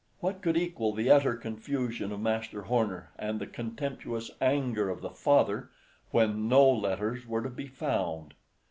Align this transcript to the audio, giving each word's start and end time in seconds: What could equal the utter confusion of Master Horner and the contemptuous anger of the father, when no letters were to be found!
What 0.19 0.41
could 0.41 0.57
equal 0.57 0.93
the 0.93 1.11
utter 1.11 1.35
confusion 1.35 2.11
of 2.11 2.19
Master 2.19 2.63
Horner 2.63 3.11
and 3.19 3.37
the 3.39 3.45
contemptuous 3.45 4.31
anger 4.41 4.89
of 4.89 5.01
the 5.01 5.11
father, 5.11 5.69
when 6.09 6.47
no 6.47 6.67
letters 6.67 7.27
were 7.27 7.43
to 7.43 7.49
be 7.51 7.67
found! 7.67 8.33